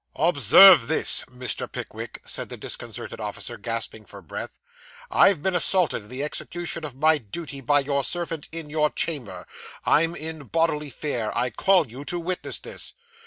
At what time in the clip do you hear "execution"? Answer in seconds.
6.23-6.83